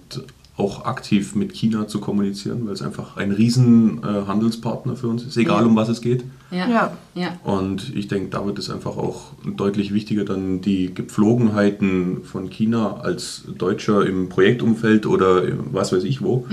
[0.59, 5.23] auch aktiv mit China zu kommunizieren, weil es einfach ein riesen äh, Handelspartner für uns
[5.23, 5.67] ist, egal Ja.
[5.67, 6.23] um was es geht.
[6.51, 6.97] Ja, Ja.
[7.15, 7.29] ja.
[7.43, 12.97] Und ich denke, da wird es einfach auch deutlich wichtiger, dann die Gepflogenheiten von China
[13.01, 16.45] als Deutscher im Projektumfeld oder im was weiß ich wo,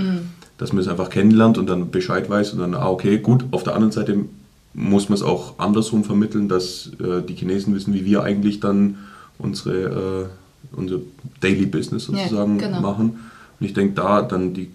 [0.57, 3.45] dass man es einfach kennenlernt und dann Bescheid weiß und dann, ah, okay, gut.
[3.51, 4.25] Auf der anderen Seite
[4.73, 8.95] muss man es auch andersrum vermitteln, dass äh, die Chinesen wissen, wie wir eigentlich dann
[9.39, 10.29] unsere,
[10.73, 10.97] äh, unser
[11.41, 12.81] Daily Business Ja, sozusagen genau.
[12.81, 13.19] machen.
[13.59, 14.71] Und ich denke, da dann die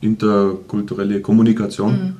[0.00, 2.16] interkulturelle Kommunikation,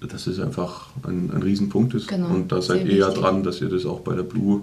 [0.00, 2.08] dass es einfach ein, ein Riesenpunkt ist.
[2.08, 4.62] Genau, Und da seid ihr ja dran, dass ihr das auch bei der Blue,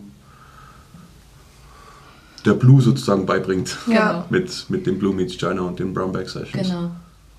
[2.46, 3.78] der Blue sozusagen beibringt.
[3.88, 4.12] Ja.
[4.12, 4.26] Genau.
[4.30, 6.70] Mit, mit dem Blue Meets China und den Brownback Sessions.
[6.70, 6.92] Genau.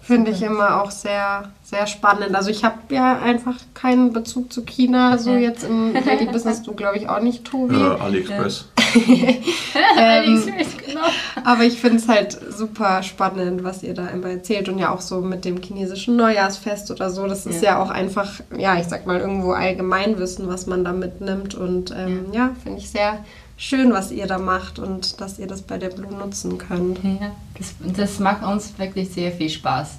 [0.03, 2.35] Finde ich immer auch sehr, sehr spannend.
[2.35, 6.72] Also ich habe ja einfach keinen Bezug zu China, so jetzt im Daily Business, du
[6.72, 7.74] glaube ich auch nicht, Tobi.
[7.74, 8.64] Äh, AliExpress.
[9.98, 10.44] ähm,
[10.87, 11.00] genau.
[11.44, 15.00] Aber ich finde es halt super spannend, was ihr da immer erzählt und ja auch
[15.00, 17.26] so mit dem chinesischen Neujahrsfest oder so.
[17.26, 20.92] Das ist ja, ja auch einfach, ja, ich sag mal, irgendwo Allgemeinwissen, was man da
[20.92, 21.55] mitnimmt.
[21.55, 23.24] Und ähm, ja, ja finde ich sehr
[23.57, 26.98] schön, was ihr da macht und dass ihr das bei der Blue nutzen könnt.
[27.05, 29.98] Ja, das, das macht uns wirklich sehr viel Spaß,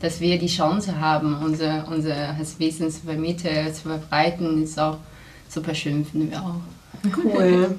[0.00, 4.96] dass wir die Chance haben, unser, unser Wissen zu vermitteln, zu verbreiten, ist auch
[5.48, 6.60] super schön, finden wir auch.
[7.16, 7.78] Cool.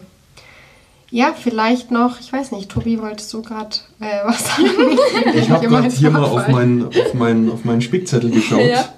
[1.13, 4.65] Ja, vielleicht noch, ich weiß nicht, Tobi, wolltest du gerade äh, was sagen?
[5.36, 8.65] Ich, habe gerade hier mal auf meinen, auf, meinen, auf meinen Spickzettel geschaut.
[8.65, 8.89] Ja.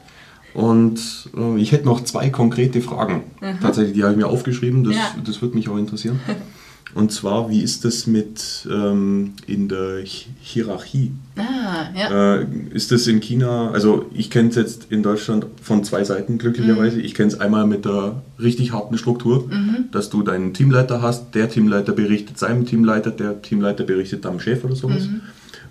[0.54, 0.98] Und
[1.36, 3.24] äh, ich hätte noch zwei konkrete Fragen.
[3.42, 3.60] Mhm.
[3.62, 5.14] Tatsächlich, die habe ich mir aufgeschrieben, das, ja.
[5.26, 6.22] das würde mich auch interessieren.
[6.96, 10.00] Und zwar, wie ist das mit ähm, in der
[10.42, 11.12] Hierarchie?
[11.36, 12.38] Ah, ja.
[12.38, 16.38] Äh, ist das in China, also ich kenne es jetzt in Deutschland von zwei Seiten
[16.38, 16.96] glücklicherweise.
[16.98, 17.04] Mhm.
[17.04, 19.92] Ich kenne es einmal mit der richtig harten Struktur, mhm.
[19.92, 24.64] dass du deinen Teamleiter hast, der Teamleiter berichtet seinem Teamleiter, der Teamleiter berichtet deinem Chef
[24.64, 25.08] oder sowas.
[25.08, 25.20] Mhm.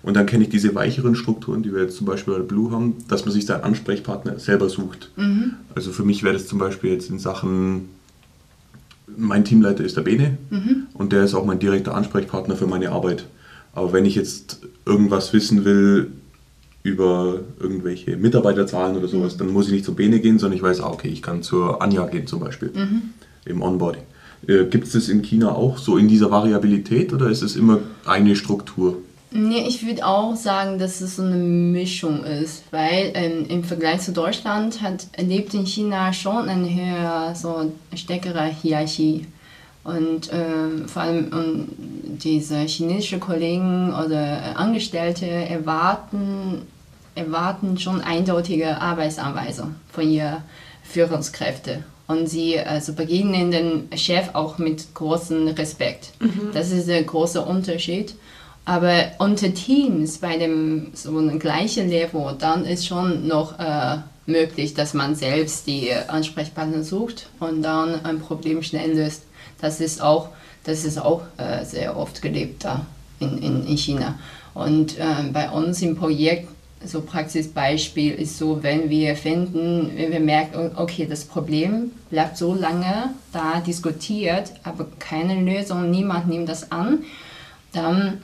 [0.03, 2.97] Und dann kenne ich diese weicheren Strukturen, die wir jetzt zum Beispiel bei Blue haben,
[3.07, 5.09] dass man sich seinen Ansprechpartner selber sucht.
[5.15, 5.53] Mhm.
[5.73, 7.89] Also für mich wäre das zum Beispiel jetzt in Sachen,
[9.07, 10.87] mein Teamleiter ist der Bene mhm.
[10.93, 13.25] und der ist auch mein direkter Ansprechpartner für meine Arbeit.
[13.73, 16.11] Aber wenn ich jetzt irgendwas wissen will
[16.83, 19.39] über irgendwelche Mitarbeiterzahlen oder sowas, mhm.
[19.39, 21.81] dann muss ich nicht zum Bene gehen, sondern ich weiß, ah, okay, ich kann zur
[21.81, 23.01] Anja gehen zum Beispiel mhm.
[23.45, 24.03] im Onboarding.
[24.47, 27.79] Äh, Gibt es das in China auch so in dieser Variabilität oder ist es immer
[28.05, 28.97] eine Struktur?
[29.37, 33.99] Nee, ich würde auch sagen, dass es so eine Mischung ist, weil ähm, im Vergleich
[33.99, 39.27] zu Deutschland hat, lebt in China schon eine höhere, so stärkere Hierarchie.
[39.83, 41.67] Und äh, vor allem und
[42.23, 46.61] diese chinesischen Kollegen oder Angestellte erwarten,
[47.13, 50.43] erwarten schon eindeutige Arbeitsanweisungen von ihren
[50.83, 51.83] Führungskräften.
[52.07, 56.13] Und sie also begegnen den Chef auch mit großem Respekt.
[56.21, 56.51] Mhm.
[56.53, 58.15] Das ist der große Unterschied.
[58.65, 64.73] Aber unter Teams bei dem so einem gleichen Level, dann ist schon noch äh, möglich,
[64.73, 69.23] dass man selbst die Ansprechpartner sucht und dann ein Problem schnell löst.
[69.61, 70.29] Das ist auch,
[70.63, 72.85] das ist auch äh, sehr oft gelebt da
[73.19, 74.17] in, in, in China.
[74.55, 76.49] Und äh, bei uns im Projekt,
[76.83, 82.53] so Praxisbeispiel ist so, wenn wir finden, wenn wir merken, okay, das Problem bleibt so
[82.53, 87.03] lange da diskutiert, aber keine Lösung, niemand nimmt das an,
[87.73, 88.21] dann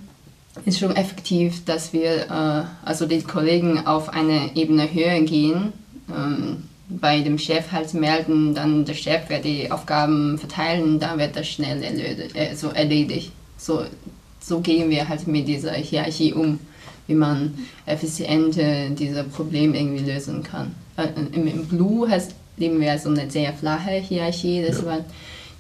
[0.66, 5.74] ist schon effektiv, dass wir, äh, also die Kollegen auf eine Ebene höher gehen,
[6.10, 11.38] ähm, bei dem Chef halt melden, dann der Chef wird die Aufgaben verteilen, dann wird
[11.38, 12.36] das schnell erledigt.
[12.36, 13.32] Äh, so erledigt.
[13.58, 13.86] So,
[14.42, 16.60] so gehen wir halt mit dieser Hierarchie um,
[17.08, 18.58] wie man effizient
[19.00, 20.76] diese Probleme irgendwie lösen kann.
[20.98, 25.06] Äh, im, Im Blue heißt, leben wir so eine sehr flache Hierarchie, deshalb ja.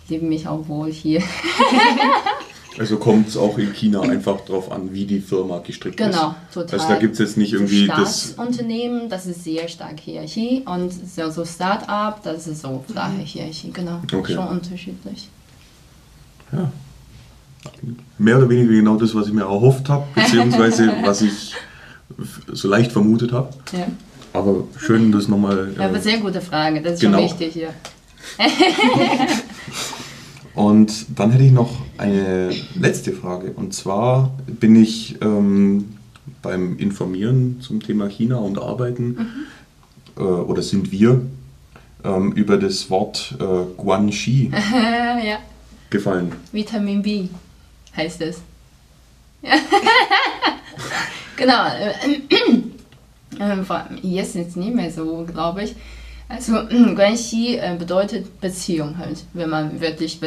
[0.09, 1.21] lebe mich auch wohl hier.
[2.77, 6.17] Also kommt es auch in China einfach darauf an, wie die Firma gestrickt genau, ist.
[6.19, 6.79] Genau, total.
[6.79, 8.31] Also da gibt es jetzt nicht irgendwie so das.
[8.37, 13.19] Unternehmen, das ist sehr stark Hierarchie und so, so Start-up, das ist so flache mhm.
[13.19, 13.99] Hierarchie, genau.
[14.13, 14.35] Okay.
[14.35, 15.29] Schon unterschiedlich.
[16.53, 16.71] Ja.
[18.17, 21.53] Mehr oder weniger genau das, was ich mir erhofft habe, beziehungsweise was ich
[22.51, 23.49] so leicht vermutet habe.
[23.73, 23.87] Ja.
[24.33, 25.73] Aber schön, das nochmal.
[25.75, 27.17] Äh, ja, aber sehr gute Frage, das ist genau.
[27.17, 27.73] schon wichtig hier.
[30.53, 33.51] Und dann hätte ich noch eine letzte Frage.
[33.51, 35.97] Und zwar bin ich ähm,
[36.41, 39.27] beim Informieren zum Thema China und Arbeiten, mhm.
[40.17, 41.21] äh, oder sind wir,
[42.03, 43.43] ähm, über das Wort äh,
[43.77, 44.51] Guanxi
[45.23, 45.39] ja.
[45.89, 46.33] gefallen.
[46.51, 47.27] Vitamin B
[47.95, 48.41] heißt es.
[51.35, 51.67] genau.
[51.67, 51.93] Äh,
[54.01, 55.75] jetzt ist es nicht mehr so, glaube ich.
[56.31, 56.53] Also
[56.95, 60.19] Guanxi äh, bedeutet Beziehung halt, wenn man wirklich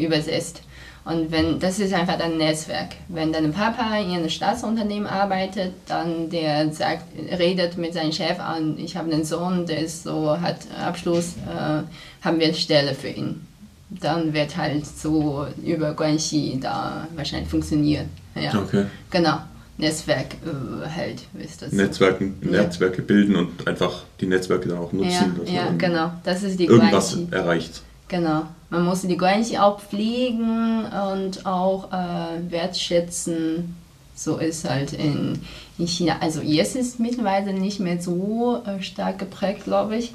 [0.00, 0.62] übersetzt.
[1.04, 2.96] Und wenn das ist einfach ein Netzwerk.
[3.08, 7.04] Wenn dein Papa in einem Staatsunternehmen arbeitet, dann der sagt,
[7.38, 11.82] redet mit seinem Chef an, ich habe einen Sohn, der ist so, hat Abschluss, äh,
[12.24, 13.46] haben wir eine Stelle für ihn.
[13.88, 18.08] Dann wird halt so über Guanxi da wahrscheinlich funktionieren.
[18.34, 18.58] Ja.
[18.60, 18.86] Okay.
[19.10, 19.38] Genau.
[19.78, 21.22] Netzwerk äh, hält.
[21.38, 22.50] Ist das Netzwerken, so.
[22.50, 23.04] Netzwerke ja.
[23.04, 25.40] bilden und einfach die Netzwerke dann auch nutzen.
[25.44, 26.12] Ja, ja genau.
[26.24, 27.34] Das ist die irgendwas Guanxi.
[27.34, 27.82] erreicht.
[28.08, 28.46] Genau.
[28.70, 33.76] Man muss die Guanxi auch pflegen und auch äh, wertschätzen.
[34.14, 35.40] So ist halt in,
[35.76, 36.16] in China.
[36.20, 40.14] Also jetzt ist mittlerweile nicht mehr so äh, stark geprägt, glaube ich.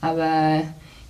[0.00, 0.62] Aber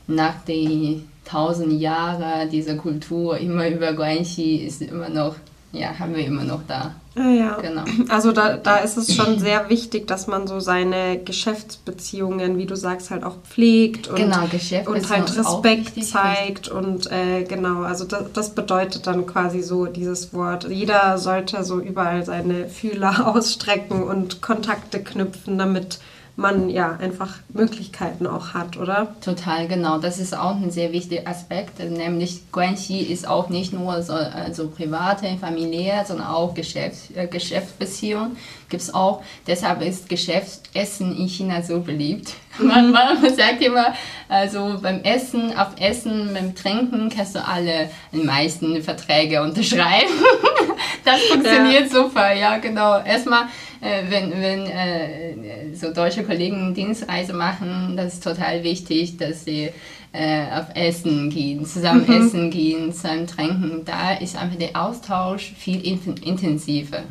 [0.09, 5.37] nach den tausend Jahren dieser Kultur immer über Guanxi ist immer noch
[5.73, 6.95] ja, haben wir immer noch da.
[7.15, 7.59] Ah, ja.
[7.61, 7.85] Genau.
[8.09, 12.75] Also da, da ist es schon sehr wichtig, dass man so seine Geschäftsbeziehungen, wie du
[12.75, 14.43] sagst, halt auch pflegt und, Genau,
[14.87, 20.33] und halt Respekt zeigt und äh, genau, also das, das bedeutet dann quasi so dieses
[20.33, 20.69] Wort.
[20.69, 25.99] Jeder sollte so überall seine Fühler ausstrecken und Kontakte knüpfen, damit
[26.37, 29.15] man ja einfach Möglichkeiten auch hat, oder?
[29.21, 29.99] Total, genau.
[29.99, 34.69] Das ist auch ein sehr wichtiger Aspekt, nämlich Guanxi ist auch nicht nur so also
[34.69, 38.37] private, familiär, sondern auch Geschäfts äh, Geschäftsbeziehung
[38.73, 39.23] gibt es auch.
[39.47, 42.35] Deshalb ist Geschäftsessen in China so beliebt.
[42.59, 43.95] Man, man sagt immer,
[44.29, 50.13] also beim Essen, auf Essen, beim Trinken kannst du alle die meisten Verträge unterschreiben.
[51.05, 53.03] das funktioniert super, ja genau.
[53.03, 53.45] Erstmal,
[53.81, 59.71] äh, wenn, wenn äh, so deutsche Kollegen Dienstreise machen, das ist total wichtig, dass sie
[60.13, 63.83] äh, auf Essen gehen, zusammen essen gehen, zusammen trinken.
[63.85, 67.03] Da ist einfach der Austausch viel in intensiver.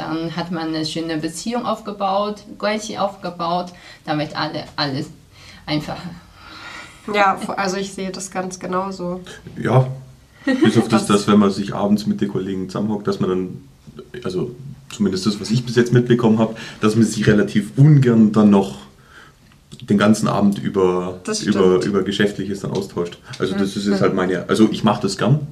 [0.00, 3.66] Dann hat man eine schöne Beziehung aufgebaut, Guanxi aufgebaut,
[4.06, 5.10] damit alle, alles
[5.66, 6.10] einfacher.
[7.12, 9.20] Ja, also ich sehe das ganz genauso.
[9.60, 9.88] Ja,
[10.46, 13.68] bis auf das, dass wenn man sich abends mit den Kollegen zusammenhockt, dass man dann,
[14.24, 14.54] also
[14.90, 18.78] zumindest das, was ich bis jetzt mitbekommen habe, dass man sich relativ ungern dann noch
[19.82, 23.18] den ganzen Abend über, über, über Geschäftliches dann austauscht.
[23.38, 25.46] Also das ist jetzt halt meine, also ich mache das gern,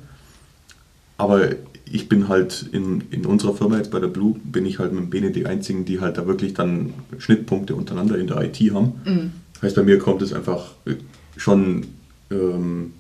[1.19, 1.51] aber
[1.93, 5.11] ich bin halt in, in unserer Firma jetzt bei der Blue, bin ich halt mit
[5.11, 9.33] Bene die einzigen, die halt da wirklich dann Schnittpunkte untereinander in der IT haben.
[9.63, 10.67] Heißt, bei mir kommt es einfach
[11.37, 11.87] schon
[12.31, 12.93] ähm,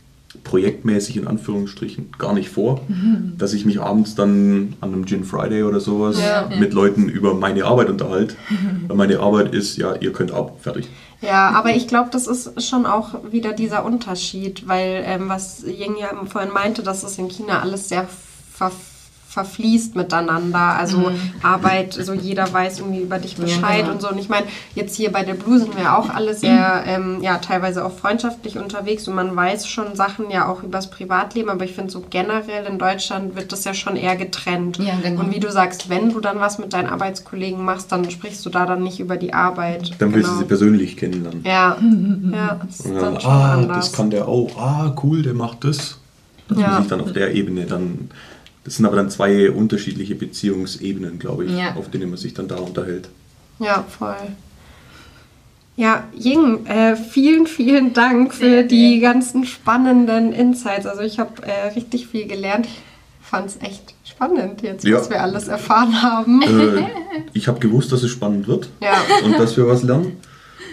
[0.44, 2.80] projektmäßig in Anführungsstrichen gar nicht vor,
[3.38, 6.48] dass ich mich abends dann an einem Gin Friday oder sowas Ja.
[6.58, 8.34] mit Leuten über meine Arbeit unterhalte.
[8.86, 10.88] Weil meine Arbeit ist, ja, ihr könnt ab, fertig.
[11.20, 15.96] Ja, aber ich glaube, das ist schon auch wieder dieser Unterschied, weil ähm, was Ying
[15.98, 18.06] ja vorhin meinte, dass es in China alles sehr
[18.58, 18.72] ver
[19.30, 20.58] verfließt miteinander.
[20.58, 23.92] Also Arbeit, so jeder weiß irgendwie über dich Bescheid genau.
[23.92, 24.08] und so.
[24.08, 27.36] Und ich meine, jetzt hier bei der Blue sind wir auch alle sehr, ähm, ja,
[27.36, 31.74] teilweise auch freundschaftlich unterwegs und man weiß schon Sachen ja auch übers Privatleben, aber ich
[31.74, 34.78] finde so generell in Deutschland wird das ja schon eher getrennt.
[34.78, 35.20] Ja, genau.
[35.20, 38.50] Und wie du sagst, wenn du dann was mit deinen Arbeitskollegen machst, dann sprichst du
[38.50, 39.92] da dann nicht über die Arbeit.
[40.00, 40.40] Dann willst du Genau.
[40.42, 41.42] sie persönlich kennenlernen.
[41.44, 41.76] Ja,
[42.32, 43.76] ja, das ist Und dann dann, schon ah, anders.
[43.76, 44.56] das kann der auch.
[44.58, 45.98] Ah, cool, der macht das.
[46.48, 46.68] Dass Ja.
[46.70, 48.10] man sich dann auf der Ebene dann.
[48.68, 51.74] Das sind aber dann zwei unterschiedliche Beziehungsebenen, glaube ich, Ja.
[51.76, 53.08] auf denen man sich dann da unterhält.
[53.58, 54.14] Ja, voll.
[55.76, 59.14] Ja, Ying, äh, vielen, vielen Dank für Sehr die gerne.
[59.14, 60.84] ganzen spannenden Insights.
[60.84, 62.66] Also ich habe äh, richtig viel gelernt.
[62.66, 64.98] Ich fand es echt spannend jetzt, Ja.
[64.98, 66.42] was wir alles erfahren haben.
[66.42, 66.82] Äh,
[67.32, 69.00] ich habe gewusst, dass es spannend wird Ja.
[69.24, 70.18] und dass wir was lernen.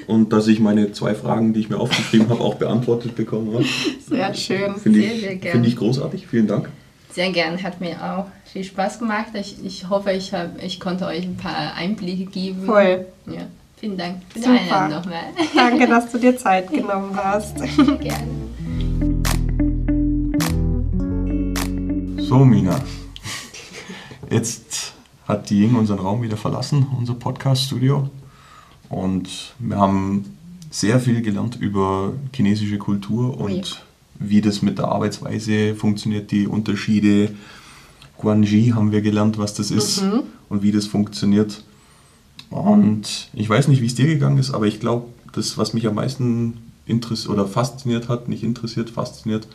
[0.07, 3.63] Und dass ich meine zwei Fragen, die ich mir aufgeschrieben habe, auch beantwortet bekommen habe.
[4.09, 4.75] Sehr schön.
[4.75, 5.51] Finde Sehr, sehr ich, gern.
[5.53, 6.27] finde ich großartig.
[6.27, 6.69] Vielen Dank.
[7.15, 9.27] Sehr gern, hat mir auch viel Spaß gemacht.
[9.35, 12.65] Ich, ich hoffe, ich, hab, ich konnte euch ein paar Einblicke geben.
[12.65, 13.05] Voll.
[13.25, 13.47] Ja,
[13.77, 14.59] vielen Dank für die Super.
[14.59, 15.23] Einladung nochmal.
[15.55, 17.55] Danke, dass du dir Zeit genommen hast.
[18.01, 18.27] Gerne.
[22.17, 22.81] So, Mina.
[24.29, 24.91] Jetzt
[25.25, 28.09] hat die Ying unseren Raum wieder verlassen, unser Podcast-Studio.
[28.89, 30.37] Und wir haben
[30.69, 33.63] sehr viel gelernt über chinesische Kultur und Ui.
[34.19, 37.31] Wie das mit der Arbeitsweise funktioniert, die Unterschiede.
[38.17, 40.03] Guanji haben wir gelernt, was das ist
[40.49, 41.63] und wie das funktioniert.
[42.49, 45.87] Und ich weiß nicht, wie es dir gegangen ist, aber ich glaube, das, was mich
[45.87, 49.47] am meisten interessiert oder fasziniert hat, nicht interessiert, fasziniert,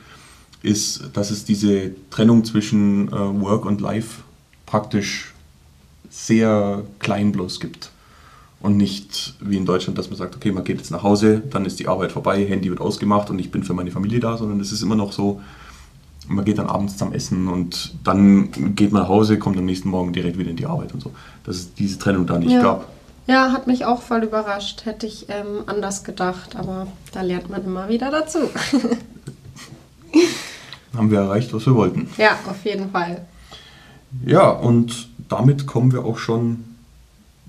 [0.63, 4.23] ist, dass es diese Trennung zwischen äh, Work und Life
[4.67, 5.33] praktisch
[6.11, 7.91] sehr klein bloß gibt.
[8.61, 11.65] Und nicht wie in Deutschland, dass man sagt, okay, man geht jetzt nach Hause, dann
[11.65, 14.61] ist die Arbeit vorbei, Handy wird ausgemacht und ich bin für meine Familie da, sondern
[14.61, 15.41] es ist immer noch so,
[16.29, 19.89] man geht dann abends zum Essen und dann geht man nach Hause, kommt am nächsten
[19.89, 21.11] Morgen direkt wieder in die Arbeit und so.
[21.45, 22.63] Dass es diese Trennung da nicht Ja.
[22.63, 22.89] gab.
[23.27, 24.85] Ja, hat mich auch voll überrascht.
[24.85, 28.39] Hätte ich ähm, anders gedacht, aber da lernt man immer wieder dazu.
[30.97, 32.09] Haben wir erreicht, was wir wollten.
[32.19, 33.27] ja, auf jeden Fall.
[34.27, 36.65] Ja, und damit kommen wir auch schon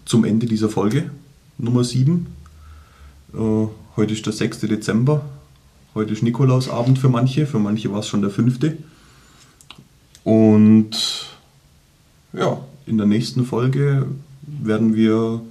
[0.05, 1.11] zum Ende dieser Folge,
[1.57, 2.27] Nummer 7.
[3.33, 3.37] Äh,
[3.95, 4.61] heute ist der 6.
[4.61, 5.23] Dezember.
[5.93, 8.59] Heute ist Nikolausabend für manche, für manche war es schon der 5.
[10.23, 11.27] Und
[12.33, 14.07] ja, in der nächsten Folge
[14.41, 15.41] werden wir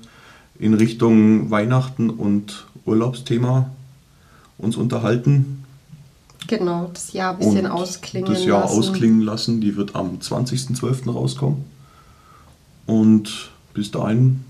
[0.58, 3.70] in Richtung Weihnachten und Urlaubsthema
[4.58, 5.64] uns unterhalten.
[6.46, 8.78] Genau, das Jahr ein bisschen und ausklingen das Jahr lassen.
[8.78, 9.60] ausklingen lassen.
[9.60, 11.12] Die wird am 20.12.
[11.12, 11.64] rauskommen.
[12.86, 14.44] Und bis dahin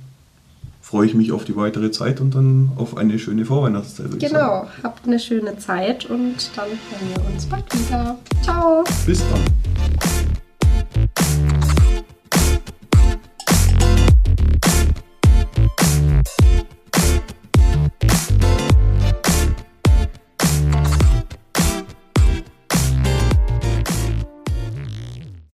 [0.83, 4.19] freue ich mich auf die weitere Zeit und dann auf eine schöne Vorweihnachtszeit.
[4.19, 8.19] Genau, habt eine schöne Zeit und dann hören wir uns bald wieder.
[8.43, 8.83] Ciao!
[9.07, 10.30] Bis dann.